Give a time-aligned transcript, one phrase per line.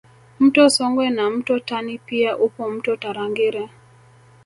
[0.39, 3.69] Mto Songwe na mto Tani pia upo mto Tarangire